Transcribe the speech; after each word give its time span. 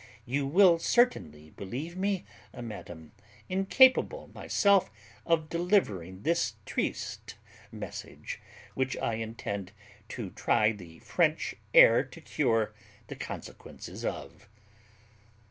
_You 0.25 0.47
will 0.47 0.79
certainly 0.79 1.51
believe 1.51 1.95
me, 1.95 2.25
madam, 2.59 3.11
incapable 3.49 4.31
myself 4.33 4.89
of 5.27 5.47
delivering 5.47 6.23
this 6.23 6.55
triste 6.65 7.35
message, 7.71 8.41
which 8.73 8.97
I 8.97 9.13
intend 9.17 9.73
to 10.17 10.31
try 10.31 10.71
the 10.71 10.97
French 11.01 11.53
air 11.71 12.03
to 12.03 12.19
cure 12.19 12.73
the 13.09 13.15
consequences 13.15 14.03
of. 14.03 14.49